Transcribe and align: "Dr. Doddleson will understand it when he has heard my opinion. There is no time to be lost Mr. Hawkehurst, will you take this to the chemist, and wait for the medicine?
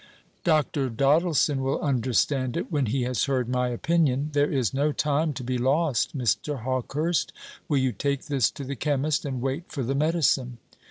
"Dr. 0.43 0.89
Doddleson 0.89 1.59
will 1.61 1.79
understand 1.79 2.57
it 2.57 2.71
when 2.71 2.87
he 2.87 3.03
has 3.03 3.25
heard 3.25 3.47
my 3.47 3.67
opinion. 3.69 4.31
There 4.33 4.51
is 4.51 4.73
no 4.73 4.91
time 4.91 5.31
to 5.33 5.43
be 5.43 5.59
lost 5.59 6.17
Mr. 6.17 6.63
Hawkehurst, 6.63 7.31
will 7.69 7.77
you 7.77 7.91
take 7.91 8.25
this 8.25 8.49
to 8.49 8.63
the 8.63 8.75
chemist, 8.75 9.25
and 9.25 9.43
wait 9.43 9.71
for 9.71 9.83
the 9.83 9.93
medicine? 9.93 10.57